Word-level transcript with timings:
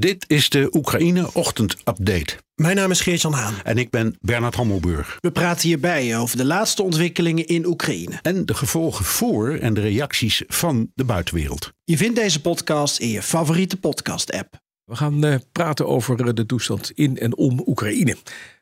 Dit 0.00 0.24
is 0.28 0.50
de 0.50 0.68
Oekraïne 0.72 1.34
Ochtend 1.34 1.76
Update. 1.84 2.36
Mijn 2.54 2.76
naam 2.76 2.90
is 2.90 3.00
Geert-Jan 3.00 3.32
Haan. 3.32 3.54
En 3.64 3.78
ik 3.78 3.90
ben 3.90 4.16
Bernard 4.20 4.54
Hammelburg. 4.54 5.18
We 5.20 5.30
praten 5.30 5.68
hierbij 5.68 6.18
over 6.18 6.36
de 6.36 6.44
laatste 6.44 6.82
ontwikkelingen 6.82 7.46
in 7.46 7.66
Oekraïne. 7.66 8.18
En 8.22 8.46
de 8.46 8.54
gevolgen 8.54 9.04
voor 9.04 9.54
en 9.54 9.74
de 9.74 9.80
reacties 9.80 10.42
van 10.46 10.90
de 10.94 11.04
buitenwereld. 11.04 11.72
Je 11.84 11.96
vindt 11.96 12.16
deze 12.16 12.40
podcast 12.40 12.98
in 12.98 13.08
je 13.08 13.22
favoriete 13.22 13.76
podcast-app. 13.76 14.60
We 14.84 14.96
gaan 14.96 15.24
uh, 15.24 15.34
praten 15.52 15.86
over 15.86 16.26
uh, 16.26 16.34
de 16.34 16.46
toestand 16.46 16.90
in 16.90 17.18
en 17.18 17.36
om 17.36 17.62
Oekraïne. 17.66 18.16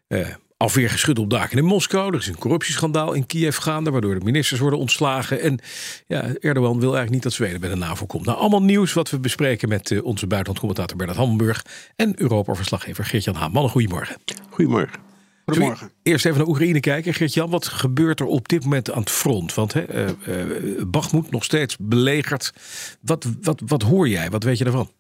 Uh, 0.08 0.28
afweergeschud 0.56 1.18
op 1.18 1.30
daken 1.30 1.58
in 1.58 1.64
Moskou. 1.64 2.12
Er 2.12 2.18
is 2.18 2.26
een 2.26 2.38
corruptieschandaal 2.38 3.12
in 3.12 3.26
Kiev 3.26 3.56
gaande, 3.56 3.90
waardoor 3.90 4.18
de 4.18 4.24
ministers 4.24 4.60
worden 4.60 4.78
ontslagen. 4.78 5.40
En 5.40 5.58
ja, 6.06 6.22
Erdogan 6.22 6.80
wil 6.80 6.96
eigenlijk 6.96 7.10
niet 7.10 7.22
dat 7.22 7.32
Zweden 7.32 7.60
bij 7.60 7.70
de 7.70 7.76
NAVO 7.76 8.06
komt. 8.06 8.26
Nou, 8.26 8.38
allemaal 8.38 8.62
nieuws 8.62 8.92
wat 8.92 9.10
we 9.10 9.18
bespreken 9.18 9.68
met 9.68 9.90
uh, 9.90 10.04
onze 10.04 10.26
buitenlandcommentator 10.26 10.96
Bernard 10.96 11.18
Hamburg 11.18 11.64
en 11.96 12.20
Europa-verslaggever 12.20 13.04
Geert-Jan 13.04 13.34
Haan. 13.34 13.52
Mannen, 13.52 13.70
goedemorgen. 13.70 14.16
Goedemorgen. 14.50 15.00
Goedemorgen. 15.44 15.90
Eerst 16.02 16.26
even 16.26 16.38
naar 16.38 16.48
Oekraïne 16.48 16.80
kijken. 16.80 17.14
Geert-Jan, 17.14 17.50
wat 17.50 17.66
gebeurt 17.66 18.20
er 18.20 18.26
op 18.26 18.48
dit 18.48 18.62
moment 18.62 18.92
aan 18.92 19.00
het 19.00 19.10
front? 19.10 19.54
Want 19.54 19.72
hè, 19.72 20.08
uh, 20.08 20.46
uh, 20.48 20.82
Bagmoed 20.86 21.30
nog 21.30 21.44
steeds 21.44 21.76
belegerd. 21.80 22.52
Wat, 23.00 23.26
wat, 23.42 23.62
wat 23.66 23.82
hoor 23.82 24.08
jij? 24.08 24.30
Wat 24.30 24.42
weet 24.42 24.58
je 24.58 24.64
daarvan? 24.64 24.90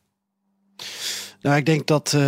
Nou, 1.46 1.58
ik 1.58 1.66
denk 1.66 1.86
dat 1.86 2.12
uh, 2.16 2.20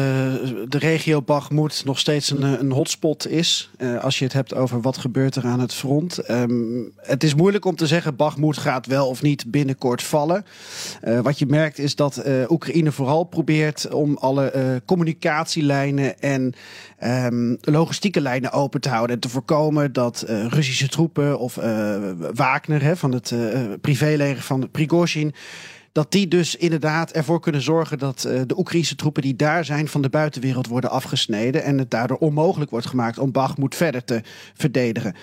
de 0.69 0.79
regio 0.79 1.23
Bagmoed 1.23 1.83
nog 1.85 1.99
steeds 1.99 2.31
een, 2.31 2.43
een 2.43 2.73
hotspot 2.73 3.29
is. 3.29 3.71
Uh, 3.79 4.05
als 4.05 4.19
je 4.19 4.25
het 4.25 4.33
hebt 4.33 4.55
over 4.55 4.81
wat 4.81 4.99
gebeurt 4.99 5.37
er 5.37 5.45
aan 5.45 5.61
het 5.61 5.75
front. 5.75 6.31
Um, 6.31 6.93
het 6.97 7.23
is 7.25 7.35
moeilijk 7.35 7.65
om 7.65 7.77
te 7.77 7.87
zeggen, 7.87 8.17
Bagmoed 8.17 8.59
gaat 8.59 8.87
wel 8.87 9.09
of 9.09 9.23
niet 9.23 9.51
binnenkort 9.51 10.03
vallen. 10.03 10.45
Wat 11.23 11.39
je 11.39 11.47
merkt 11.47 11.79
is 11.79 11.95
dat 11.95 12.23
Oekraïne 12.49 12.93
vooral 12.93 13.25
probeert 13.25 13.93
om 13.93 14.17
alle 14.17 14.83
communicatielijnen 14.85 16.21
en 16.21 16.55
um, 17.05 17.59
logistieke 17.61 18.21
lijnen 18.21 18.53
open 18.53 18.81
te 18.81 18.89
houden. 18.89 19.15
En 19.15 19.21
te 19.21 19.29
voorkomen 19.29 19.93
dat 19.93 20.25
Russische 20.49 20.89
troepen 20.89 21.39
of 21.39 21.55
Wagner 22.35 22.83
hè, 22.83 22.97
van 22.97 23.13
het 23.13 23.35
privéleger 23.81 24.43
van 24.43 24.69
Prigozhin 24.71 25.35
dat 25.93 26.13
die 26.13 26.29
dus 26.29 26.57
inderdaad 26.57 27.11
ervoor 27.11 27.41
kunnen 27.41 27.63
zorgen 27.63 27.99
dat 27.99 28.25
uh, 28.27 28.41
de 28.47 28.59
Oekraïnse 28.59 28.95
troepen 28.97 29.23
die 29.23 29.37
daar 29.37 29.65
zijn 29.65 29.89
van 29.89 30.03
de 30.03 30.09
buitenwereld 30.09 30.67
worden 30.67 30.91
afgesneden. 30.91 31.63
En 31.63 31.79
het 31.79 31.91
daardoor 31.91 32.19
onmogelijk 32.19 32.71
wordt 32.71 32.87
gemaakt 32.87 33.19
om 33.19 33.33
Bakhmut 33.33 33.75
verder 33.75 34.05
te 34.05 34.23
verdedigen. 34.55 35.15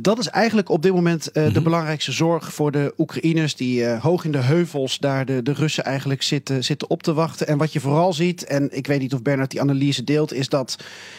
Dat 0.00 0.18
is 0.18 0.28
eigenlijk 0.28 0.68
op 0.68 0.82
dit 0.82 0.92
moment 0.92 1.28
uh, 1.28 1.34
mm-hmm. 1.34 1.52
de 1.52 1.62
belangrijkste 1.62 2.12
zorg 2.12 2.54
voor 2.54 2.70
de 2.70 2.94
Oekraïners 2.98 3.56
die 3.56 3.80
uh, 3.80 4.02
hoog 4.02 4.24
in 4.24 4.32
de 4.32 4.38
heuvels 4.38 4.98
daar 4.98 5.26
de, 5.26 5.42
de 5.42 5.52
Russen 5.52 5.84
eigenlijk 5.84 6.22
zitten, 6.22 6.64
zitten 6.64 6.90
op 6.90 7.02
te 7.02 7.12
wachten. 7.12 7.46
En 7.46 7.58
wat 7.58 7.72
je 7.72 7.80
vooral 7.80 8.12
ziet, 8.12 8.44
en 8.44 8.76
ik 8.76 8.86
weet 8.86 9.00
niet 9.00 9.14
of 9.14 9.22
Bernard 9.22 9.50
die 9.50 9.60
analyse 9.60 10.04
deelt, 10.04 10.32
is 10.32 10.48
dat 10.48 10.76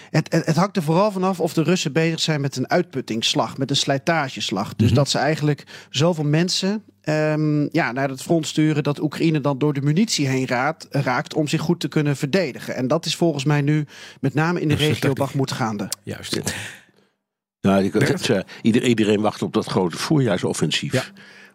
het, 0.09 0.33
het, 0.33 0.45
het 0.45 0.55
hangt 0.55 0.75
er 0.75 0.83
vooral 0.83 1.11
vanaf 1.11 1.39
of 1.39 1.53
de 1.53 1.63
Russen 1.63 1.94
bezig 1.94 2.19
zijn 2.19 2.41
met 2.41 2.55
een 2.55 2.69
uitputtingsslag, 2.69 3.57
met 3.57 3.69
een 3.69 3.75
slijtageslag. 3.75 4.67
Dus 4.67 4.77
mm-hmm. 4.77 4.95
dat 4.95 5.09
ze 5.09 5.17
eigenlijk 5.17 5.63
zoveel 5.89 6.23
mensen 6.23 6.83
um, 7.06 7.70
ja, 7.72 7.92
naar 7.92 8.09
het 8.09 8.22
front 8.22 8.48
sturen 8.48 8.84
dat 8.84 9.02
Oekraïne 9.02 9.42
dan 9.42 9.58
door 9.58 9.73
de 9.73 9.81
munitie 9.81 10.28
heen 10.28 10.48
raakt, 10.48 10.88
raakt 10.89 11.34
om 11.34 11.47
zich 11.47 11.62
goed 11.62 11.80
te 11.80 11.88
kunnen 11.88 12.16
verdedigen. 12.16 12.75
En 12.75 12.88
dat 12.88 13.06
is 13.06 13.16
volgens 13.16 13.44
mij 13.44 13.62
nu 13.62 13.85
met 14.19 14.34
name 14.34 14.62
in 14.62 14.68
de 14.68 14.75
regio 14.75 15.13
Bakhmut 15.13 15.52
gaande. 15.52 15.90
Juist. 16.03 16.41
Nou, 17.62 17.84
je 17.84 17.90
kunt 17.90 18.07
het, 18.07 18.28
uh, 18.28 18.40
iedereen, 18.62 18.90
iedereen 18.90 19.22
wacht 19.22 19.41
op 19.41 19.53
dat 19.53 19.66
grote 19.66 19.97
voorjaarsoffensief. 19.97 20.94
Ja. 20.94 21.03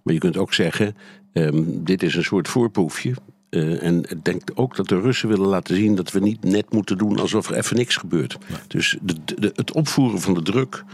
Maar 0.03 0.15
je 0.15 0.21
kunt 0.21 0.37
ook 0.37 0.55
zeggen, 0.55 0.97
um, 1.33 1.85
dit 1.85 2.03
is 2.03 2.15
een 2.15 2.25
soort 2.25 2.49
voorproefje. 2.49 3.15
Uh, 3.51 3.83
en 3.83 4.03
ik 4.09 4.25
denk 4.25 4.51
ook 4.55 4.77
dat 4.77 4.89
de 4.89 5.01
Russen 5.01 5.29
willen 5.29 5.49
laten 5.49 5.77
zien 5.77 5.95
dat 5.95 6.11
we 6.11 6.21
niet 6.21 6.45
net 6.45 6.73
moeten 6.73 6.99
doen 6.99 7.19
alsof 7.19 7.49
er 7.49 7.57
even 7.57 7.77
niks 7.77 7.97
gebeurt. 7.97 8.39
Ja. 8.47 8.57
Dus 8.67 8.99
de, 9.03 9.15
de, 9.25 9.53
het 9.55 9.73
opvoeren 9.73 10.21
van 10.21 10.35
de 10.35 10.43
druk 10.43 10.85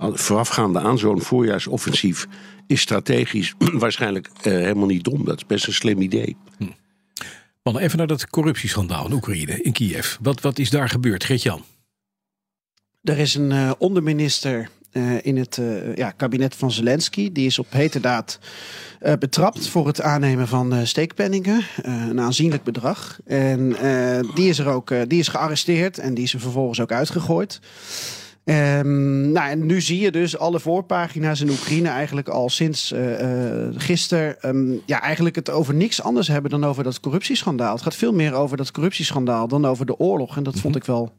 voorafgaande 0.00 0.80
aan 0.80 0.98
zo'n 0.98 1.20
voorjaarsoffensief 1.20 2.26
is 2.66 2.80
strategisch 2.80 3.54
waarschijnlijk 3.84 4.28
uh, 4.36 4.42
helemaal 4.42 4.86
niet 4.86 5.04
dom. 5.04 5.24
Dat 5.24 5.36
is 5.36 5.46
best 5.46 5.66
een 5.66 5.72
slim 5.72 6.00
idee. 6.00 6.36
Hm. 6.58 6.64
Man, 7.62 7.78
even 7.78 7.98
naar 7.98 8.06
dat 8.06 8.26
corruptieschandaal 8.26 9.06
in 9.06 9.12
Oekraïne, 9.12 9.62
in 9.62 9.72
Kiev. 9.72 10.16
Wat, 10.20 10.40
wat 10.40 10.58
is 10.58 10.70
daar 10.70 10.88
gebeurd, 10.88 11.24
Geert-Jan? 11.24 11.62
Er 13.02 13.18
is 13.18 13.34
een 13.34 13.50
uh, 13.50 13.70
onderminister 13.78 14.70
uh, 14.92 15.12
in 15.22 15.36
het 15.36 15.56
uh, 15.56 15.96
ja, 15.96 16.10
kabinet 16.10 16.54
van 16.54 16.70
Zelensky. 16.70 17.32
Die 17.32 17.46
is 17.46 17.58
op 17.58 17.66
heterdaad 17.68 18.38
uh, 19.02 19.12
betrapt 19.18 19.68
voor 19.68 19.86
het 19.86 20.00
aannemen 20.00 20.48
van 20.48 20.86
steekpenningen. 20.86 21.64
een 21.82 22.20
aanzienlijk 22.20 22.62
bedrag. 22.62 23.18
En 23.24 23.76
die 24.34 24.48
is 24.48 24.58
er 24.58 24.66
ook 24.66 24.92
die 25.08 25.18
is 25.18 25.28
gearresteerd 25.28 25.98
en 25.98 26.14
die 26.14 26.24
is 26.24 26.32
er 26.32 26.40
vervolgens 26.40 26.80
ook 26.80 26.92
uitgegooid. 26.92 27.60
Um, 28.44 29.30
nou, 29.32 29.50
en 29.50 29.66
nu 29.66 29.80
zie 29.80 30.00
je 30.00 30.10
dus 30.10 30.38
alle 30.38 30.60
voorpagina's 30.60 31.40
in 31.40 31.50
Oekraïne 31.50 31.88
eigenlijk 31.88 32.28
al 32.28 32.48
sinds 32.48 32.92
uh, 32.92 33.20
uh, 33.20 33.68
gisteren 33.74 34.36
um, 34.42 34.80
ja, 34.86 35.00
eigenlijk 35.00 35.34
het 35.34 35.50
over 35.50 35.74
niks 35.74 36.02
anders 36.02 36.28
hebben 36.28 36.50
dan 36.50 36.64
over 36.64 36.84
dat 36.84 37.00
corruptieschandaal. 37.00 37.72
Het 37.72 37.82
gaat 37.82 37.94
veel 37.94 38.12
meer 38.12 38.34
over 38.34 38.56
dat 38.56 38.70
corruptieschandaal 38.70 39.48
dan 39.48 39.64
over 39.64 39.86
de 39.86 39.98
oorlog. 39.98 40.36
En 40.36 40.42
dat 40.42 40.58
vond 40.58 40.76
ik 40.76 40.84
wel 40.84 41.14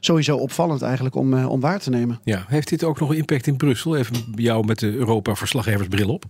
sowieso 0.00 0.36
opvallend 0.36 0.82
eigenlijk 0.82 1.14
om, 1.14 1.34
uh, 1.34 1.50
om 1.50 1.60
waar 1.60 1.78
te 1.80 1.90
nemen. 1.90 2.20
Ja, 2.24 2.44
heeft 2.48 2.68
dit 2.68 2.84
ook 2.84 3.00
nog 3.00 3.14
impact 3.14 3.46
in 3.46 3.56
Brussel? 3.56 3.96
Even 3.96 4.16
jou 4.34 4.66
met 4.66 4.78
de 4.78 4.92
Europa-verslaggeversbril 4.92 6.08
op. 6.08 6.24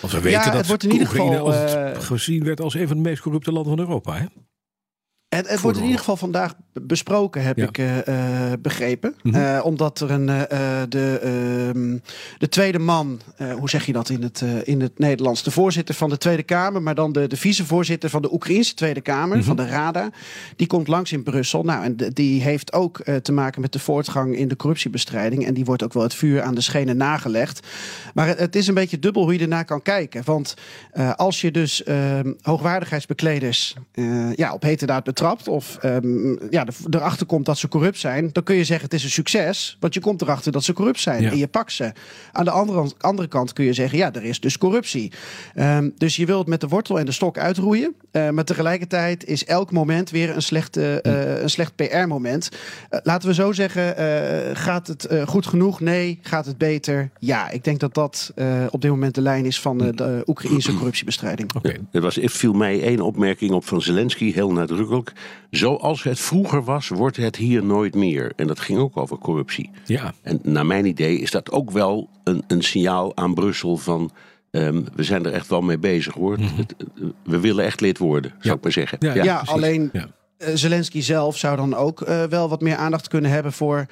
Want 0.00 0.12
we 0.12 0.20
weten 0.20 0.40
ja, 0.40 0.50
dat 0.50 0.66
wordt 0.66 0.84
in 0.84 0.92
ieder 0.92 1.06
geval, 1.06 1.52
gezien 2.00 2.44
werd 2.44 2.60
als 2.60 2.74
een 2.74 2.88
van 2.88 2.96
de 2.96 3.02
meest 3.02 3.22
corrupte 3.22 3.52
landen 3.52 3.76
van 3.76 3.86
Europa. 3.86 4.16
Hè? 4.16 4.24
Het, 5.28 5.48
het 5.48 5.60
wordt 5.60 5.76
in 5.78 5.84
ieder 5.84 5.98
geval 5.98 6.16
vandaag 6.16 6.54
besproken, 6.72 7.42
heb 7.42 7.56
ja. 7.56 7.66
ik 7.66 7.78
uh, 7.78 8.52
begrepen. 8.58 9.14
Mm 9.22 9.32
-hmm. 9.32 9.42
uh, 9.42 9.60
omdat 9.64 10.00
er 10.00 10.10
een, 10.10 10.26
de, 10.88 11.18
ehm, 11.22 11.98
de 12.38 12.48
tweede 12.48 12.78
man, 12.78 13.20
hoe 13.58 13.70
zeg 13.70 13.86
je 13.86 13.92
dat 13.92 14.08
in 14.08 14.22
het, 14.22 14.44
in 14.64 14.80
het 14.80 14.98
Nederlands? 14.98 15.42
De 15.42 15.50
voorzitter 15.50 15.94
van 15.94 16.08
de 16.08 16.18
Tweede 16.18 16.42
Kamer, 16.42 16.82
maar 16.82 16.94
dan 16.94 17.12
de, 17.12 17.26
de 17.26 17.36
vicevoorzitter 17.36 18.10
van 18.10 18.22
de 18.22 18.32
Oekraïnse 18.32 18.74
Tweede 18.74 19.00
Kamer, 19.00 19.26
mm 19.26 19.32
-hmm. 19.32 19.42
van 19.42 19.56
de 19.56 19.66
Rada. 19.66 20.10
Die 20.56 20.66
komt 20.66 20.88
langs 20.88 21.12
in 21.12 21.22
Brussel. 21.22 21.62
Nou, 21.62 21.84
en 21.84 21.96
de, 21.96 22.12
die 22.12 22.42
heeft 22.42 22.72
ook 22.72 23.02
te 23.22 23.32
maken 23.32 23.60
met 23.60 23.72
de 23.72 23.78
voortgang 23.78 24.36
in 24.36 24.48
de 24.48 24.56
corruptiebestrijding. 24.56 25.46
En 25.46 25.54
die 25.54 25.64
wordt 25.64 25.82
ook 25.82 25.92
wel 25.92 26.02
het 26.02 26.14
vuur 26.14 26.42
aan 26.42 26.54
de 26.54 26.60
schenen 26.60 26.96
nagelegd. 26.96 27.66
Maar 28.14 28.26
het, 28.26 28.38
het 28.38 28.56
is 28.56 28.66
een 28.66 28.74
beetje 28.74 28.98
dubbel 28.98 29.22
hoe 29.22 29.32
je 29.32 29.38
ernaar 29.38 29.64
kan 29.64 29.82
kijken. 29.82 30.22
Want 30.24 30.54
als 31.16 31.40
je 31.40 31.50
dus 31.50 31.82
ehm, 31.82 32.32
hoogwaardigheidsbekleders 32.42 33.76
ja, 34.34 34.52
op 34.52 34.62
heterdaad 34.62 35.04
betrapt 35.18 35.48
of 35.48 35.78
um, 35.84 36.38
ja, 36.50 36.66
erachter 36.90 37.26
komt 37.26 37.46
dat 37.46 37.58
ze 37.58 37.68
corrupt 37.68 37.98
zijn, 37.98 38.30
dan 38.32 38.42
kun 38.42 38.56
je 38.56 38.64
zeggen 38.64 38.84
het 38.84 38.94
is 38.94 39.04
een 39.04 39.10
succes, 39.10 39.76
want 39.80 39.94
je 39.94 40.00
komt 40.00 40.22
erachter 40.22 40.52
dat 40.52 40.64
ze 40.64 40.72
corrupt 40.72 41.00
zijn 41.00 41.22
ja. 41.22 41.30
en 41.30 41.36
je 41.36 41.46
pakt 41.46 41.72
ze. 41.72 41.92
Aan 42.32 42.44
de 42.44 42.50
andere, 42.50 42.90
andere 42.98 43.28
kant 43.28 43.52
kun 43.52 43.64
je 43.64 43.72
zeggen 43.72 43.98
ja, 43.98 44.12
er 44.12 44.24
is 44.24 44.40
dus 44.40 44.58
corruptie. 44.58 45.12
Um, 45.56 45.92
dus 45.96 46.16
je 46.16 46.26
wilt 46.26 46.46
met 46.46 46.60
de 46.60 46.68
wortel 46.68 46.98
en 46.98 47.04
de 47.04 47.12
stok 47.12 47.38
uitroeien, 47.38 47.94
uh, 48.12 48.30
maar 48.30 48.44
tegelijkertijd 48.44 49.24
is 49.24 49.44
elk 49.44 49.72
moment 49.72 50.10
weer 50.10 50.34
een, 50.34 50.42
slechte, 50.42 51.00
uh, 51.02 51.40
een 51.42 51.50
slecht 51.50 51.76
PR-moment. 51.76 52.48
Uh, 52.90 53.00
laten 53.02 53.28
we 53.28 53.34
zo 53.34 53.52
zeggen, 53.52 54.56
gaat 54.56 54.86
het 54.86 55.08
goed 55.26 55.46
genoeg? 55.46 55.80
Nee. 55.80 56.18
Gaat 56.22 56.46
het 56.46 56.58
beter? 56.58 57.10
Ja. 57.18 57.50
Ik 57.50 57.64
denk 57.64 57.80
dat 57.80 57.94
dat 57.94 58.32
op 58.70 58.80
dit 58.80 58.90
moment 58.90 59.14
de 59.14 59.20
lijn 59.20 59.44
is 59.44 59.60
van 59.60 59.78
de 59.78 60.22
Oekraïnse 60.26 60.74
corruptiebestrijding. 60.78 61.54
Okay. 61.54 61.78
Er 61.92 62.00
was, 62.00 62.18
viel 62.22 62.52
mij 62.52 62.82
één 62.82 63.00
opmerking 63.00 63.50
op 63.50 63.64
van 63.64 63.82
Zelensky, 63.82 64.32
heel 64.32 64.52
nadrukkelijk. 64.52 65.07
Zoals 65.50 66.02
het 66.02 66.20
vroeger 66.20 66.64
was, 66.64 66.88
wordt 66.88 67.16
het 67.16 67.36
hier 67.36 67.64
nooit 67.64 67.94
meer. 67.94 68.32
En 68.36 68.46
dat 68.46 68.60
ging 68.60 68.78
ook 68.78 68.96
over 68.96 69.18
corruptie. 69.18 69.70
Ja. 69.84 70.14
En 70.22 70.40
naar 70.42 70.66
mijn 70.66 70.86
idee 70.86 71.18
is 71.18 71.30
dat 71.30 71.50
ook 71.50 71.70
wel 71.70 72.08
een, 72.24 72.44
een 72.46 72.62
signaal 72.62 73.16
aan 73.16 73.34
Brussel 73.34 73.76
van... 73.76 74.10
Um, 74.50 74.84
we 74.94 75.02
zijn 75.02 75.26
er 75.26 75.32
echt 75.32 75.48
wel 75.48 75.60
mee 75.60 75.78
bezig 75.78 76.14
hoor. 76.14 76.38
Mm 76.38 76.46
-hmm. 76.46 77.12
We 77.22 77.40
willen 77.40 77.64
echt 77.64 77.80
lid 77.80 77.98
worden, 77.98 78.30
zou 78.30 78.48
ja. 78.48 78.54
ik 78.54 78.62
maar 78.62 78.72
zeggen. 78.72 78.98
Ja, 79.00 79.14
ja, 79.14 79.24
ja 79.24 79.42
alleen... 79.44 79.90
uh, 80.38 80.48
Zelensky 80.54 81.00
zelf 81.00 81.36
zou 81.36 81.56
dan 81.56 81.74
ook 81.74 82.00
uh, 82.00 82.22
wel 82.22 82.48
wat 82.48 82.60
meer 82.60 82.76
aandacht 82.76 83.08
kunnen 83.08 83.30
hebben 83.30 83.52
voor, 83.52 83.86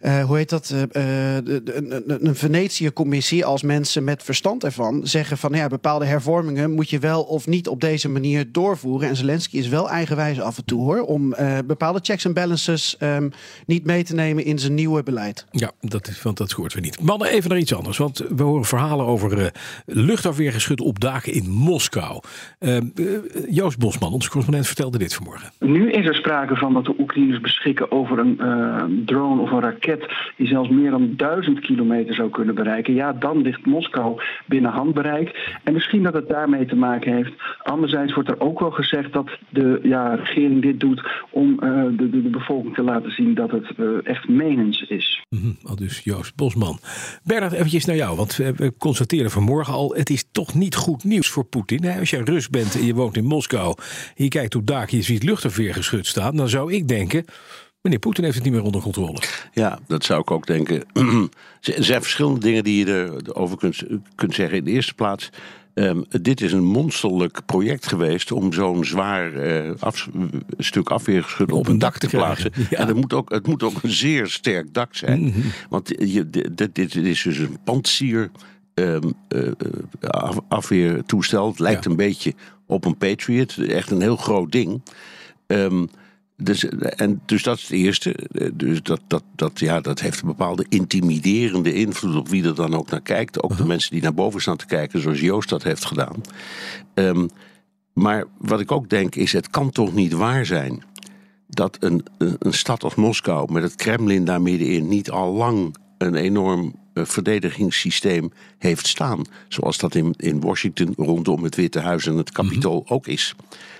uh, 0.00 0.24
hoe 0.24 0.36
heet 0.36 0.48
dat, 0.48 0.74
een 0.92 2.34
Venetië-commissie. 2.34 3.44
Als 3.44 3.62
mensen 3.62 4.04
met 4.04 4.22
verstand 4.22 4.64
ervan 4.64 5.06
zeggen 5.06 5.38
van 5.38 5.52
ja, 5.52 5.66
bepaalde 5.66 6.04
hervormingen 6.04 6.70
moet 6.70 6.90
je 6.90 6.98
wel 6.98 7.22
of 7.22 7.46
niet 7.46 7.68
op 7.68 7.80
deze 7.80 8.08
manier 8.08 8.52
doorvoeren. 8.52 9.08
En 9.08 9.16
Zelensky 9.16 9.56
is 9.56 9.68
wel 9.68 9.90
eigenwijs 9.90 10.40
af 10.40 10.56
en 10.58 10.64
toe 10.64 10.82
hoor, 10.82 11.00
om 11.00 11.34
bepaalde 11.66 11.98
checks 12.02 12.24
en 12.24 12.32
balances 12.32 12.96
um, 13.00 13.30
niet 13.66 13.84
mee 13.84 14.04
te 14.04 14.14
nemen 14.14 14.44
in 14.44 14.58
zijn 14.58 14.74
nieuwe 14.74 15.02
beleid. 15.02 15.46
Ja, 15.50 15.70
dat 15.80 16.08
is, 16.08 16.22
want 16.22 16.36
dat 16.36 16.50
hoort 16.50 16.74
we 16.74 16.80
niet. 16.80 17.00
Mannen, 17.00 17.28
even 17.28 17.50
naar 17.50 17.58
iets 17.58 17.74
anders. 17.74 17.98
Want 17.98 18.22
we 18.36 18.42
horen 18.42 18.64
verhalen 18.64 19.06
over 19.06 19.52
luchtafweergeschut 19.86 20.80
op 20.80 21.00
daken 21.00 21.32
in 21.32 21.50
Moskou. 21.50 22.20
Joost 23.48 23.78
Bosman, 23.78 24.12
onze 24.12 24.28
correspondent, 24.28 24.66
vertelde 24.66 24.98
dit 24.98 25.14
vanmorgen. 25.14 25.52
Nu 25.58 25.87
is 25.90 26.06
er 26.06 26.14
sprake 26.14 26.56
van 26.56 26.74
dat 26.74 26.84
de 26.84 26.94
Oekraïners 26.98 27.40
beschikken 27.40 27.92
over 27.92 28.18
een 28.18 28.38
uh, 28.40 28.84
drone 29.04 29.42
of 29.42 29.50
een 29.50 29.60
raket 29.60 30.12
die 30.36 30.46
zelfs 30.46 30.68
meer 30.68 30.90
dan 30.90 31.12
duizend 31.16 31.60
kilometer 31.60 32.14
zou 32.14 32.30
kunnen 32.30 32.54
bereiken. 32.54 32.94
Ja, 32.94 33.12
dan 33.12 33.42
ligt 33.42 33.66
Moskou 33.66 34.22
binnen 34.46 34.70
handbereik. 34.70 35.58
En 35.64 35.72
misschien 35.72 36.02
dat 36.02 36.14
het 36.14 36.28
daarmee 36.28 36.66
te 36.66 36.76
maken 36.76 37.14
heeft. 37.14 37.32
Anderzijds 37.62 38.14
wordt 38.14 38.28
er 38.28 38.40
ook 38.40 38.60
wel 38.60 38.70
gezegd 38.70 39.12
dat 39.12 39.30
de 39.48 39.80
ja, 39.82 40.14
regering 40.14 40.62
dit 40.62 40.80
doet 40.80 41.08
om 41.30 41.50
uh, 41.50 41.84
de, 41.84 42.10
de, 42.10 42.22
de, 42.22 42.28
bevolking 42.28 42.74
te 42.74 42.82
laten 42.82 43.10
zien 43.10 43.34
dat 43.34 43.50
het 43.50 43.66
uh, 43.76 43.88
echt 44.04 44.28
menens 44.28 44.82
is. 44.82 45.24
Mm 45.28 45.56
al 45.62 45.76
dus 45.76 46.00
Joost 46.04 46.34
Bosman. 46.34 46.78
Bernard, 47.24 47.52
eventjes 47.52 47.84
naar 47.84 47.96
jou, 47.96 48.16
want 48.16 48.36
we 48.36 48.72
constateren 48.78 49.30
vanmorgen 49.30 49.74
al, 49.74 49.94
het 49.94 50.10
is 50.10 50.24
toch 50.32 50.54
niet 50.54 50.74
goed 50.74 51.04
nieuws 51.04 51.28
voor 51.28 51.44
Poetin. 51.44 51.86
Als 51.98 52.10
je 52.10 52.24
Rus 52.24 52.48
bent 52.48 52.74
en 52.74 52.84
je 52.84 52.94
woont 52.94 53.16
in 53.16 53.24
Moskou, 53.24 53.76
je 54.14 54.28
kijkt 54.28 54.54
op 54.54 54.66
daken, 54.66 54.96
je 54.96 55.02
ziet 55.02 55.22
geschud 55.78 56.06
staan, 56.06 56.36
dan 56.36 56.48
zou 56.48 56.72
ik 56.72 56.88
denken. 56.88 57.24
Meneer 57.82 57.98
Poetin 57.98 58.24
heeft 58.24 58.36
het 58.36 58.44
niet 58.44 58.52
meer 58.52 58.62
onder 58.62 58.80
controle. 58.80 59.18
Ja, 59.52 59.78
dat 59.86 60.04
zou 60.04 60.20
ik 60.20 60.30
ook 60.30 60.46
denken. 60.46 60.84
er 61.60 61.84
zijn 61.84 62.02
verschillende 62.02 62.40
dingen 62.40 62.64
die 62.64 62.86
je 62.86 63.20
erover 63.26 63.56
kunt, 63.56 63.82
kunt 64.14 64.34
zeggen. 64.34 64.58
In 64.58 64.64
de 64.64 64.70
eerste 64.70 64.94
plaats, 64.94 65.30
um, 65.74 66.04
dit 66.08 66.40
is 66.40 66.52
een 66.52 66.64
monsterlijk 66.64 67.40
project 67.46 67.86
geweest 67.86 68.32
om 68.32 68.52
zo'n 68.52 68.84
zwaar 68.84 69.32
uh, 69.32 69.70
af, 69.78 70.08
stuk 70.58 70.90
afweergeschut 70.90 71.52
op, 71.52 71.58
op 71.58 71.68
een 71.68 71.78
dak, 71.78 72.00
dak 72.00 72.10
te 72.10 72.16
plaatsen. 72.16 72.52
Ja. 72.70 72.78
En 72.78 72.86
het 72.86 72.96
moet, 72.96 73.12
ook, 73.12 73.30
het 73.30 73.46
moet 73.46 73.62
ook 73.62 73.82
een 73.82 73.90
zeer 73.90 74.26
sterk 74.26 74.74
dak 74.74 74.96
zijn. 74.96 75.20
Mm 75.20 75.32
-hmm. 75.32 75.52
Want 75.68 75.88
je, 75.98 76.30
dit, 76.30 76.74
dit 76.74 76.94
is 76.94 77.22
dus 77.22 77.38
een 77.38 77.58
pantsier. 77.64 78.30
Um, 78.74 79.14
uh, 79.28 79.50
af, 80.00 80.38
afweertoestel. 80.48 81.48
Het 81.48 81.58
lijkt 81.58 81.84
ja. 81.84 81.90
een 81.90 81.96
beetje 81.96 82.34
op 82.66 82.84
een 82.84 82.96
Patriot. 82.96 83.56
Echt 83.56 83.90
een 83.90 84.00
heel 84.00 84.16
groot 84.16 84.52
ding. 84.52 84.82
Um, 85.52 85.88
dus, 86.36 86.64
en, 86.68 87.22
dus 87.26 87.42
dat 87.42 87.56
is 87.56 87.62
het 87.62 87.70
eerste. 87.70 88.16
Dus 88.54 88.82
dat, 88.82 89.00
dat, 89.06 89.22
dat, 89.36 89.58
ja, 89.58 89.80
dat 89.80 90.00
heeft 90.00 90.20
een 90.20 90.28
bepaalde 90.28 90.66
intimiderende 90.68 91.72
invloed 91.72 92.16
op 92.16 92.28
wie 92.28 92.44
er 92.44 92.54
dan 92.54 92.74
ook 92.74 92.90
naar 92.90 93.00
kijkt. 93.00 93.42
Ook 93.42 93.50
uh 93.50 93.56
-huh. 93.56 93.66
de 93.66 93.72
mensen 93.72 93.92
die 93.92 94.02
naar 94.02 94.14
boven 94.14 94.40
staan 94.40 94.56
te 94.56 94.66
kijken, 94.66 95.00
zoals 95.00 95.20
Joost 95.20 95.48
dat 95.48 95.62
heeft 95.62 95.84
gedaan. 95.84 96.20
Um, 96.94 97.28
maar 97.92 98.24
wat 98.38 98.60
ik 98.60 98.72
ook 98.72 98.88
denk 98.88 99.14
is, 99.14 99.32
het 99.32 99.50
kan 99.50 99.70
toch 99.70 99.94
niet 99.94 100.12
waar 100.12 100.46
zijn 100.46 100.82
dat 101.48 101.76
een, 101.80 102.04
een, 102.18 102.36
een 102.38 102.52
stad 102.52 102.84
als 102.84 102.94
Moskou 102.94 103.52
met 103.52 103.62
het 103.62 103.74
Kremlin 103.74 104.24
daar 104.24 104.42
middenin 104.42 104.88
niet 104.88 105.10
al 105.10 105.32
lang 105.32 105.76
een 105.98 106.14
enorm 106.14 106.74
uh, 106.94 107.04
verdedigingssysteem 107.04 108.32
heeft 108.58 108.86
staan. 108.86 109.22
Zoals 109.48 109.78
dat 109.78 109.94
in, 109.94 110.14
in 110.16 110.40
Washington 110.40 110.92
rondom 110.96 111.42
het 111.42 111.54
Witte 111.54 111.80
Huis 111.80 112.06
en 112.06 112.16
het 112.16 112.32
Capitool 112.32 112.74
mm 112.74 112.82
-hmm. 112.86 112.96
ook 112.96 113.06
is. 113.06 113.34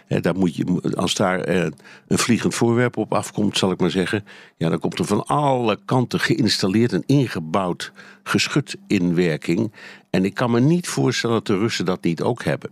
Daar 0.08 0.36
moet 0.36 0.56
je, 0.56 0.92
als 0.94 1.14
daar 1.14 1.48
uh, 1.48 1.66
een 2.08 2.18
vliegend 2.18 2.54
voorwerp 2.54 2.96
op 2.96 3.14
afkomt, 3.14 3.58
zal 3.58 3.70
ik 3.70 3.80
maar 3.80 3.90
zeggen. 3.90 4.24
Ja, 4.56 4.68
dan 4.68 4.78
komt 4.78 4.98
er 4.98 5.04
van 5.04 5.26
alle 5.26 5.78
kanten 5.84 6.20
geïnstalleerd 6.20 6.92
en 6.92 7.02
ingebouwd 7.06 7.92
geschut 8.22 8.76
in 8.86 9.14
werking. 9.14 9.72
En 10.10 10.24
ik 10.24 10.34
kan 10.34 10.50
me 10.50 10.60
niet 10.60 10.88
voorstellen 10.88 11.36
dat 11.36 11.46
de 11.46 11.58
Russen 11.58 11.84
dat 11.84 12.02
niet 12.02 12.22
ook 12.22 12.44
hebben. 12.44 12.70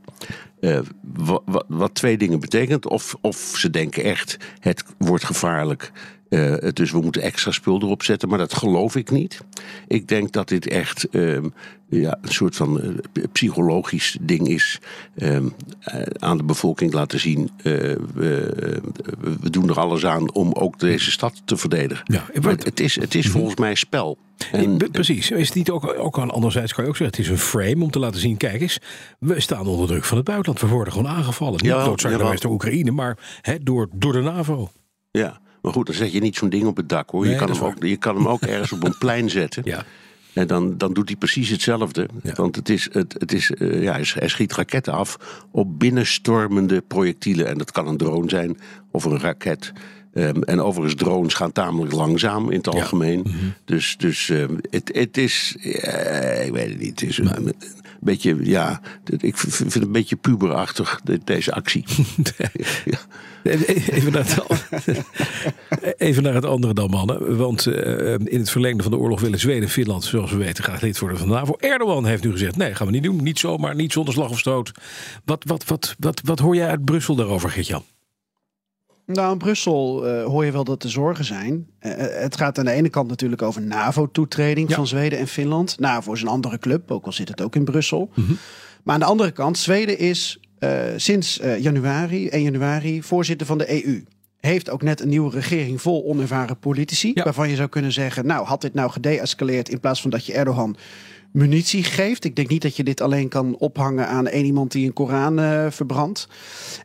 Uh, 0.61 0.79
wat, 1.01 1.43
wat, 1.45 1.65
wat, 1.69 1.95
twee 1.95 2.19
dingen 2.19 2.41
betekent. 2.41 2.89
Of, 2.89 3.17
of 3.21 3.37
ze 3.37 3.71
denken 3.71 4.05
echt, 4.05 4.37
het 4.61 4.85
wordt 4.99 5.25
gevaarlijk. 5.25 5.93
Uh, 6.37 6.55
dus 6.73 6.91
we 6.91 7.01
moeten 7.01 7.23
extra 7.23 7.51
spul 7.51 7.83
erop 7.83 8.03
zetten, 8.03 8.29
maar 8.29 8.39
dat 8.39 8.55
geloof 8.55 8.97
ik 8.97 9.11
niet. 9.11 9.41
Ik 9.89 10.09
denk 10.09 10.33
dat 10.33 10.49
dit 10.49 10.69
echt 10.69 11.07
uh, 11.11 11.39
ja, 11.89 12.19
een 12.23 12.33
soort 12.33 12.57
van 12.57 12.81
uh, 12.83 13.25
psychologisch 13.33 14.17
ding 14.21 14.49
is. 14.49 14.79
aan 16.19 16.37
de 16.37 16.45
bevolking 16.45 16.93
laten 16.93 17.21
zien: 17.21 17.51
we, 17.63 17.99
we, 19.41 19.51
doen 19.51 19.69
er 19.69 19.79
alles 19.79 20.07
aan 20.07 20.33
om 20.33 20.53
ook 20.53 20.79
deze 20.79 21.11
stad 21.11 21.43
te 21.45 21.57
verdedigen. 21.57 22.05
Ja, 22.13 22.25
maar 22.41 22.57
het 22.59 22.81
is, 22.81 23.01
het 23.01 23.15
is 23.15 23.29
volgens 23.29 23.57
mij 23.57 23.75
spel. 23.75 24.19
En, 24.53 24.77
Precies. 24.91 25.31
Is 25.31 25.47
het 25.47 25.57
niet 25.57 25.71
ook, 25.71 25.99
ook 25.99 26.19
aan 26.19 26.31
anderzijds 26.31 26.75
kan 26.75 26.85
je 26.85 26.91
ook 26.91 26.97
zeggen: 26.97 27.17
het 27.17 27.27
is 27.27 27.33
een 27.33 27.47
frame 27.47 27.85
om 27.85 27.91
te 27.91 27.99
laten 27.99 28.21
zien: 28.21 28.37
kijk 28.37 28.61
eens, 28.61 28.79
we 29.19 29.41
staan 29.41 29.67
onder 29.67 29.87
druk 29.87 30.05
van 30.05 30.17
het 30.17 30.27
buitenland. 30.27 30.61
We 30.61 30.67
worden 30.67 30.93
gewoon 30.93 31.09
aangevallen. 31.09 31.63
Niet 31.63 31.71
ja, 31.71 31.85
noodzakelijkerwijs 31.85 32.41
door 32.41 32.53
Oekraïne, 32.53 32.91
maar 32.91 33.19
he, 33.41 33.59
door, 33.63 33.89
door 33.93 34.13
de 34.13 34.21
NAVO. 34.21 34.71
Ja. 35.11 35.41
Maar 35.67 35.75
goed, 35.75 35.87
dan 35.87 35.95
zet 35.95 36.13
je 36.13 36.21
niet 36.21 36.37
zo'n 36.37 36.49
ding 36.49 36.67
op 36.67 36.77
het 36.77 36.89
dak 36.89 37.11
hoor. 37.11 37.27
Je, 37.27 37.37
kan, 37.37 37.51
hem 37.51 37.63
ook, 37.63 37.85
je 37.85 37.97
kan 37.97 38.17
hem 38.17 38.29
ook 38.29 38.43
ergens 38.43 38.73
op 38.73 38.85
een 38.85 38.99
plein 38.99 39.31
zetten. 39.31 39.63
Ja. 39.75 39.85
En 40.33 40.47
dan, 40.47 40.79
dan 40.79 40.93
doet 40.93 41.09
hij 41.09 41.17
precies 41.17 41.49
hetzelfde. 41.49 42.09
Ja. 42.23 42.33
Want 42.33 42.57
het 42.57 42.69
is, 42.69 42.89
het, 42.93 43.15
het 43.19 43.33
is, 43.33 43.51
uh, 43.59 43.83
ja, 43.83 43.93
hij 43.93 44.29
schiet 44.29 44.53
raketten 44.53 44.93
af 44.93 45.17
op 45.51 45.79
binnenstormende 45.79 46.81
projectielen. 46.81 47.47
En 47.47 47.59
dat 47.59 47.71
kan 47.71 47.89
een 47.89 47.97
drone 47.97 48.29
zijn 48.29 48.59
of 48.91 49.05
een 49.05 49.19
raket. 49.19 49.73
Um, 50.15 50.43
en 50.43 50.61
overigens, 50.61 51.03
drones 51.03 51.35
gaan 51.35 51.53
tamelijk 51.53 51.93
langzaam 51.93 52.51
in 52.51 52.57
het 52.57 52.69
algemeen. 52.69 53.23
Ja. 53.25 53.31
Mm 53.31 53.39
-hmm. 53.39 53.55
Dus, 53.65 53.97
dus 53.97 54.29
um, 54.29 54.59
het, 54.71 54.91
het 54.93 55.17
is, 55.17 55.57
uh, 55.63 56.47
ik 56.47 56.53
weet 56.53 56.69
het 56.69 56.81
niet. 56.81 57.01
Het 57.01 57.09
is 57.09 57.19
een 57.19 57.55
beetje, 58.01 58.37
ja, 58.43 58.81
ik 59.19 59.37
vind 59.37 59.75
het 59.75 59.83
een 59.83 59.93
beetje 59.93 60.17
puberachtig, 60.17 61.01
deze 61.25 61.53
actie. 61.53 61.85
ja. 62.85 62.99
Even 63.43 64.13
naar, 64.13 64.27
het, 64.27 64.43
even 66.09 66.23
naar 66.23 66.35
het 66.35 66.45
andere 66.45 66.75
dan, 66.75 66.91
mannen. 66.91 67.37
Want 67.37 67.67
uh, 67.67 68.13
in 68.13 68.39
het 68.39 68.51
verlengde 68.51 68.83
van 68.83 68.93
de 68.93 68.99
oorlog 68.99 69.21
willen 69.21 69.39
Zweden 69.39 69.63
en 69.63 69.69
Finland, 69.69 70.05
zoals 70.05 70.31
we 70.31 70.37
weten, 70.37 70.65
graag 70.65 70.81
lid 70.81 70.99
worden 70.99 71.19
van 71.19 71.29
de 71.29 71.35
NAVO. 71.35 71.55
Erdogan 71.59 72.07
heeft 72.07 72.25
nu 72.25 72.31
gezegd: 72.31 72.57
nee, 72.57 72.75
gaan 72.75 72.87
we 72.87 72.93
niet 72.93 73.03
doen. 73.03 73.23
Niet 73.23 73.39
zomaar, 73.39 73.75
niet 73.75 73.93
zonder 73.93 74.15
slag 74.15 74.31
of 74.31 74.39
stoot. 74.39 74.73
Wat, 75.25 75.45
wat, 75.47 75.65
wat, 75.65 75.95
wat, 75.99 76.21
wat 76.25 76.39
hoor 76.39 76.57
jij 76.57 76.69
uit 76.69 76.85
Brussel 76.85 77.15
daarover, 77.15 77.51
Gert-Jan? 77.51 77.85
Nou, 79.07 79.33
in 79.33 79.39
Brussel 79.39 80.07
uh, 80.07 80.25
hoor 80.25 80.45
je 80.45 80.53
wel 80.53 80.65
dat 80.65 80.83
er 80.83 80.91
zorgen 80.91 81.25
zijn. 81.25 81.67
Uh, 81.81 81.93
het 81.97 82.37
gaat 82.37 82.59
aan 82.59 82.65
de 82.65 82.71
ene 82.71 82.89
kant 82.89 83.09
natuurlijk 83.09 83.43
over 83.43 83.63
NAVO-toetreding 83.63 84.69
ja. 84.69 84.75
van 84.75 84.87
Zweden 84.87 85.19
en 85.19 85.27
Finland. 85.27 85.79
NAVO 85.79 86.13
is 86.13 86.23
een 86.23 86.29
andere 86.29 86.59
club, 86.59 86.91
ook 86.91 87.07
al 87.07 87.13
zit 87.13 87.29
het 87.29 87.43
ook 87.43 87.55
in 87.55 87.65
Brussel. 87.65 88.11
Mm 88.15 88.25
-hmm. 88.27 88.39
Maar 88.83 88.95
aan 88.95 89.01
de 89.01 89.07
andere 89.07 89.31
kant, 89.31 89.59
Zweden 89.59 89.99
is 89.99 90.41
uh, 90.59 90.71
sinds 90.97 91.41
januari, 91.59 92.29
1 92.29 92.43
januari, 92.43 93.03
voorzitter 93.03 93.47
van 93.47 93.59
de 93.59 93.85
EU. 93.85 94.05
Heeft 94.41 94.71
ook 94.71 94.83
net 94.83 95.01
een 95.01 95.09
nieuwe 95.09 95.31
regering 95.31 95.81
vol 95.81 96.05
onervaren 96.05 96.59
politici. 96.59 97.11
Ja. 97.15 97.25
Waarvan 97.25 97.49
je 97.49 97.57
zou 97.57 97.69
kunnen 97.69 97.93
zeggen, 97.93 98.27
nou, 98.27 98.47
had 98.47 98.61
dit 98.61 98.75
nou 98.75 98.91
gedeescaleerd 98.91 99.69
in 99.69 99.81
plaats 99.81 100.01
van 100.01 100.11
dat 100.11 100.27
je 100.27 100.33
Erdogan 100.33 100.77
munitie 101.37 101.85
geeft. 101.85 102.25
Ik 102.25 102.37
denk 102.37 102.49
niet 102.49 102.63
dat 102.63 102.77
je 102.77 102.85
dit 102.85 103.01
alleen 103.01 103.29
kan 103.29 103.57
ophangen 103.59 104.09
aan 104.09 104.27
één 104.27 104.45
iemand 104.45 104.73
die 104.73 104.87
een 104.87 104.93
Koran 104.93 105.41
uh, 105.41 105.67
verbrandt. 105.71 106.29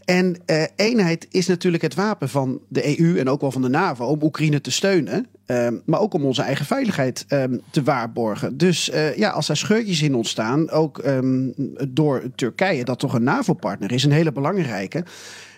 En 0.06 0.38
uh, 0.46 0.64
eenheid 0.76 1.28
is 1.30 1.48
natuurlijk 1.48 1.84
het 1.84 1.96
wapen 1.96 2.30
van 2.30 2.60
de 2.68 3.00
EU 3.00 3.20
en 3.20 3.30
ook 3.30 3.42
wel 3.42 3.52
van 3.52 3.62
de 3.62 3.70
NAVO 3.70 4.06
om 4.06 4.22
Oekraïne 4.22 4.62
te 4.62 4.72
steunen. 4.72 5.28
Um, 5.46 5.82
maar 5.86 6.00
ook 6.00 6.14
om 6.14 6.26
onze 6.26 6.42
eigen 6.42 6.66
veiligheid 6.66 7.26
um, 7.30 7.62
te 7.70 7.84
waarborgen. 7.84 8.58
Dus 8.58 8.90
uh, 8.90 9.18
ja, 9.18 9.30
als 9.30 9.50
er 9.50 9.58
scheurtjes 9.58 10.02
in 10.02 10.16
ontstaan, 10.16 10.70
ook 10.70 11.06
um, 11.06 11.54
door 11.90 12.24
Turkije, 12.36 12.84
dat 12.84 13.00
toch 13.00 13.14
een 13.14 13.24
NAVO-partner 13.24 13.92
is, 13.92 14.04
een 14.04 14.12
hele 14.12 14.32
belangrijke 14.32 15.04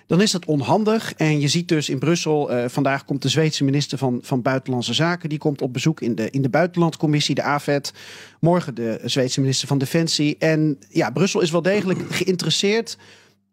dan 0.07 0.21
is 0.21 0.31
dat 0.31 0.45
onhandig. 0.45 1.13
En 1.13 1.39
je 1.39 1.47
ziet 1.47 1.67
dus 1.67 1.89
in 1.89 1.99
Brussel, 1.99 2.51
uh, 2.51 2.65
vandaag 2.67 3.05
komt 3.05 3.21
de 3.21 3.29
Zweedse 3.29 3.63
minister 3.63 3.97
van, 3.97 4.19
van 4.21 4.41
Buitenlandse 4.41 4.93
Zaken, 4.93 5.29
die 5.29 5.37
komt 5.37 5.61
op 5.61 5.73
bezoek 5.73 6.01
in 6.01 6.15
de, 6.15 6.29
in 6.29 6.41
de 6.41 6.49
Buitenlandcommissie, 6.49 7.35
de 7.35 7.41
AVET. 7.41 7.93
Morgen 8.39 8.75
de 8.75 8.99
Zweedse 9.03 9.41
minister 9.41 9.67
van 9.67 9.77
Defensie. 9.77 10.37
En 10.37 10.79
ja, 10.89 11.09
Brussel 11.09 11.41
is 11.41 11.51
wel 11.51 11.61
degelijk 11.61 11.99
geïnteresseerd 12.21 12.97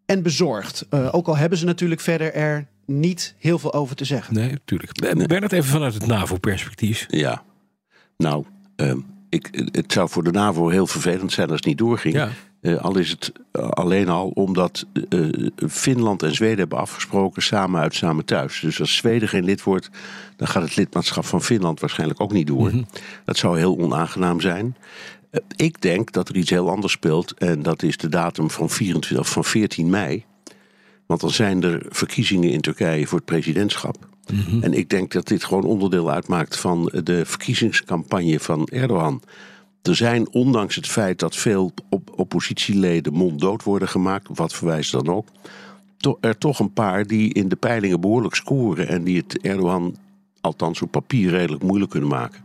en 0.05 0.23
bezorgd. 0.23 0.85
Uh, 0.89 1.09
ook 1.11 1.27
al 1.27 1.37
hebben 1.37 1.57
ze 1.57 1.65
natuurlijk 1.65 2.01
verder 2.01 2.33
er 2.33 2.67
niet 2.85 3.35
heel 3.37 3.59
veel 3.59 3.73
over 3.73 3.95
te 3.95 4.05
zeggen. 4.05 4.33
Nee, 4.33 4.51
natuurlijk. 4.51 4.99
Nee. 4.99 5.27
Bernard, 5.27 5.51
even 5.51 5.69
vanuit 5.69 5.93
het 5.93 6.05
NAVO-perspectief. 6.05 7.05
Ja, 7.09 7.43
nou, 8.17 8.45
um, 8.75 9.05
ik, 9.31 9.69
het 9.71 9.91
zou 9.91 10.09
voor 10.09 10.23
de 10.23 10.31
NAVO 10.31 10.69
heel 10.69 10.87
vervelend 10.87 11.31
zijn 11.31 11.47
als 11.47 11.55
het 11.55 11.65
niet 11.65 11.77
doorging. 11.77 12.13
Ja. 12.13 12.29
Uh, 12.61 12.81
al 12.81 12.97
is 12.97 13.09
het 13.09 13.31
uh, 13.53 13.69
alleen 13.69 14.09
al 14.09 14.29
omdat 14.33 14.85
uh, 15.09 15.47
Finland 15.69 16.23
en 16.23 16.35
Zweden 16.35 16.57
hebben 16.57 16.77
afgesproken 16.77 17.41
samen 17.41 17.81
uit, 17.81 17.95
samen 17.95 18.25
thuis. 18.25 18.59
Dus 18.59 18.79
als 18.79 18.95
Zweden 18.95 19.29
geen 19.29 19.43
lid 19.43 19.63
wordt, 19.63 19.89
dan 20.35 20.47
gaat 20.47 20.63
het 20.63 20.75
lidmaatschap 20.75 21.25
van 21.25 21.41
Finland 21.41 21.79
waarschijnlijk 21.79 22.21
ook 22.21 22.31
niet 22.31 22.47
door. 22.47 22.67
Mm-hmm. 22.67 22.85
Dat 23.25 23.37
zou 23.37 23.57
heel 23.57 23.77
onaangenaam 23.77 24.41
zijn. 24.41 24.75
ik 25.55 25.81
denk 25.81 26.11
dat 26.11 26.29
er 26.29 26.35
iets 26.35 26.49
heel 26.49 26.69
anders 26.69 26.93
speelt 26.93 27.33
en 27.33 27.63
dat 27.63 27.83
is 27.83 27.97
de 27.97 28.09
datum 28.09 28.49
van, 28.49 28.69
24, 28.69 29.29
van 29.29 29.43
14 29.43 29.89
mei. 29.89 30.25
Want 31.05 31.21
dan 31.21 31.31
zijn 31.31 31.63
er 31.63 31.85
verkiezingen 31.89 32.51
in 32.51 32.61
Turkije 32.61 33.07
voor 33.07 33.17
het 33.17 33.27
presidentschap. 33.27 34.09
Mhm. 34.31 34.63
En 34.63 34.73
ik 34.73 34.89
denk 34.89 35.11
dat 35.11 35.27
dit 35.27 35.43
gewoon 35.43 35.63
onderdeel 35.63 36.11
uitmaakt 36.11 36.57
van 36.57 36.91
de 37.03 37.25
verkiezingscampagne 37.25 38.39
van 38.39 38.67
Erdogan. 38.67 39.21
Er 39.81 39.95
zijn, 39.95 40.33
ondanks 40.33 40.75
het 40.75 40.87
feit 40.87 41.19
dat 41.19 41.35
veel 41.35 41.71
op 41.89 42.11
oppositieleden 42.15 43.13
monddood 43.13 43.63
worden 43.63 43.87
gemaakt, 43.87 44.27
wat 44.33 44.53
verwijst 44.53 44.91
dan 44.91 45.07
ook, 45.07 45.27
to- 45.97 46.17
er 46.21 46.37
toch 46.37 46.59
een 46.59 46.73
paar 46.73 47.07
die 47.07 47.33
in 47.33 47.47
de 47.47 47.55
peilingen 47.55 48.01
behoorlijk 48.01 48.35
scoren 48.35 48.87
en 48.87 49.03
die 49.03 49.17
het 49.17 49.41
Erdogan, 49.41 49.95
althans 50.41 50.81
op 50.81 50.91
papier, 50.91 51.29
redelijk 51.29 51.63
moeilijk 51.63 51.91
kunnen 51.91 52.09
maken. 52.09 52.43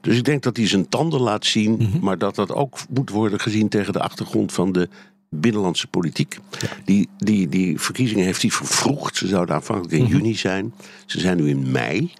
Dus 0.00 0.16
ik 0.16 0.24
denk 0.24 0.42
dat 0.42 0.56
hij 0.56 0.68
zijn 0.68 0.88
tanden 0.88 1.20
laat 1.20 1.46
zien, 1.46 1.90
maar 2.00 2.18
dat 2.18 2.34
dat 2.34 2.52
ook 2.52 2.78
moet 2.90 3.10
worden 3.10 3.40
gezien 3.40 3.68
tegen 3.68 3.92
de 3.92 4.00
achtergrond 4.00 4.52
van 4.52 4.72
de 4.72 4.88
binnenlandse 5.30 5.86
politiek. 5.86 6.38
Die, 6.84 7.08
die, 7.18 7.48
die 7.48 7.80
verkiezingen 7.80 8.24
heeft 8.24 8.42
hij 8.42 8.50
vervroegd. 8.50 9.16
Ze 9.16 9.26
zouden 9.26 9.54
aanvankelijk 9.54 9.92
in 10.02 10.06
juni 10.06 10.34
zijn. 10.36 10.74
Ze 11.06 11.20
zijn 11.20 11.36
nu 11.36 11.48
in 11.48 11.70
mei. 11.70 12.12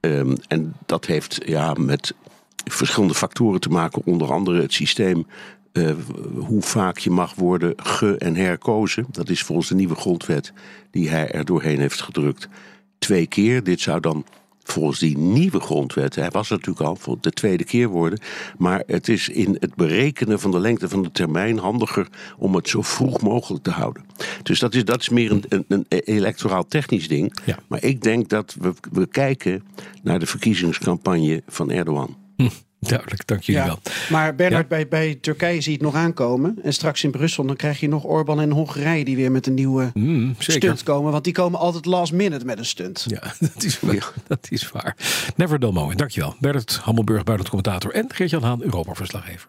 Ehm, 0.00 0.34
en 0.48 0.72
dat 0.86 1.06
heeft 1.06 1.38
ja, 1.46 1.72
met 1.78 2.14
verschillende 2.64 3.14
factoren 3.14 3.60
te 3.60 3.68
maken. 3.68 4.02
Onder 4.04 4.32
andere 4.32 4.60
het 4.62 4.72
systeem. 4.72 5.26
eh, 5.72 5.90
hoe 6.34 6.62
vaak 6.62 6.98
je 6.98 7.10
mag 7.10 7.34
worden 7.34 7.72
ge- 7.76 8.16
en 8.18 8.36
herkozen. 8.36 9.06
Dat 9.10 9.28
is 9.28 9.42
volgens 9.42 9.68
de 9.68 9.74
nieuwe 9.74 9.94
grondwet 9.94 10.52
die 10.90 11.08
hij 11.10 11.30
er 11.30 11.44
doorheen 11.44 11.80
heeft 11.80 12.00
gedrukt. 12.02 12.48
Twee 12.98 13.26
keer. 13.26 13.62
Dit 13.64 13.80
zou 13.80 14.00
dan 14.00 14.24
volgens 14.64 14.98
die 14.98 15.18
nieuwe 15.18 15.60
grondwet, 15.60 16.14
hij 16.14 16.30
was 16.30 16.50
er 16.50 16.56
natuurlijk 16.56 16.86
al 16.86 16.96
voor 16.96 17.16
de 17.20 17.30
tweede 17.30 17.64
keer 17.64 17.88
worden, 17.88 18.20
maar 18.58 18.82
het 18.86 19.08
is 19.08 19.28
in 19.28 19.56
het 19.60 19.74
berekenen 19.74 20.40
van 20.40 20.50
de 20.50 20.60
lengte 20.60 20.88
van 20.88 21.02
de 21.02 21.10
termijn 21.10 21.58
handiger 21.58 22.08
om 22.38 22.54
het 22.54 22.68
zo 22.68 22.82
vroeg 22.82 23.20
mogelijk 23.20 23.64
te 23.64 23.70
houden. 23.70 24.04
Dus 24.42 24.58
dat 24.58 24.74
is, 24.74 24.84
dat 24.84 25.00
is 25.00 25.08
meer 25.08 25.30
een, 25.30 25.44
een, 25.48 25.64
een 25.68 25.86
electoraal 25.88 26.66
technisch 26.66 27.08
ding. 27.08 27.38
Ja. 27.44 27.58
Maar 27.68 27.84
ik 27.84 28.02
denk 28.02 28.28
dat 28.28 28.56
we, 28.60 28.72
we 28.92 29.06
kijken 29.06 29.62
naar 30.02 30.18
de 30.18 30.26
verkiezingscampagne 30.26 31.42
van 31.46 31.70
Erdogan. 31.70 32.16
Duidelijk, 32.88 33.26
dank 33.26 33.42
jullie 33.42 33.62
wel. 33.62 33.78
Maar 34.10 34.34
Bernard, 34.34 34.62
Ja. 34.62 34.68
bij, 34.68 34.88
bij 34.88 35.14
Turkije 35.20 35.60
zie 35.60 35.72
je 35.72 35.78
het 35.84 35.86
nog 35.92 35.94
aankomen. 36.02 36.58
En 36.62 36.72
straks 36.72 37.04
in 37.04 37.10
Brussel, 37.10 37.44
dan 37.46 37.56
krijg 37.56 37.80
je 37.80 37.88
nog 37.88 38.04
Orbán 38.04 38.40
en 38.40 38.50
Hongarije 38.50 39.04
die 39.04 39.16
weer 39.16 39.30
met 39.32 39.46
een 39.46 39.54
nieuwe 39.54 39.90
Mm, 39.94 40.34
stunt 40.38 40.82
komen. 40.82 41.12
Want 41.12 41.24
die 41.24 41.32
komen 41.32 41.58
altijd 41.60 41.84
last 41.86 42.12
minute 42.12 42.44
met 42.44 42.58
een 42.58 42.64
stunt. 42.64 43.04
Ja, 43.08 43.22
dat 43.54 43.64
is, 43.64 43.80
waar. 43.80 44.12
dat 44.26 44.46
is 44.50 44.70
waar. 44.70 44.96
Never 45.36 45.58
dull 45.58 45.72
moment. 45.72 45.98
Dankjewel. 45.98 46.34
Bert 46.40 46.76
Hammelburg, 46.82 47.24
buitenlandcommentator. 47.24 47.92
En 47.92 48.14
Geert-Jan 48.14 48.42
Haan, 48.42 48.62
Europa-verslaggever. 48.62 49.48